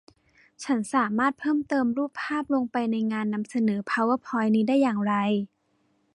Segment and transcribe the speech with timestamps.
[0.63, 5.13] ฉันสามารถเพิ่มเติมรูปภาพลงไปในงานนำเสนอพาวเวอร์พ้อยนี้ได้อย่างไร